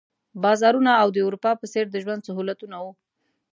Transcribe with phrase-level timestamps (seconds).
[0.43, 2.91] بازارونه او د اروپا په څېر د ژوند سهولتونه وو.